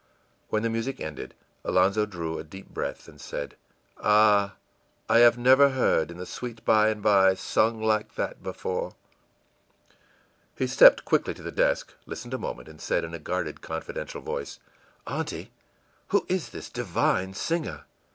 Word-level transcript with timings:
When 0.49 0.63
the 0.63 0.69
music 0.71 0.99
ended, 0.99 1.35
Alonzo 1.63 2.07
drew 2.07 2.39
a 2.39 2.43
deep 2.43 2.69
breath, 2.69 3.07
and 3.07 3.21
said, 3.21 3.55
ìAh, 3.99 4.53
I 5.07 5.31
never 5.37 5.67
have 5.69 5.77
heard 5.77 6.09
'In 6.09 6.17
the 6.17 6.25
Sweet 6.25 6.65
By 6.65 6.87
and 6.89 7.03
by' 7.03 7.35
sung 7.35 7.79
like 7.79 8.15
that 8.15 8.41
before!î 8.41 8.95
He 10.57 10.65
stepped 10.65 11.05
quickly 11.05 11.35
to 11.35 11.43
the 11.43 11.51
desk, 11.51 11.93
listened 12.07 12.33
a 12.33 12.39
moment, 12.39 12.67
and 12.67 12.81
said 12.81 13.03
in 13.03 13.13
a 13.13 13.19
guarded, 13.19 13.61
confidential 13.61 14.21
voice, 14.21 14.59
ìAunty, 15.05 15.49
who 16.07 16.25
is 16.27 16.49
this 16.49 16.69
divine 16.71 17.35
singer? 17.35 17.83